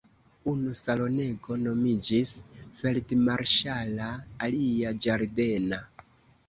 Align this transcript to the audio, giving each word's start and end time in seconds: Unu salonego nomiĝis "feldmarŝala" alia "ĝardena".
Unu 0.51 0.71
salonego 0.79 1.57
nomiĝis 1.65 2.33
"feldmarŝala" 2.81 4.11
alia 4.49 4.99
"ĝardena". 5.07 5.87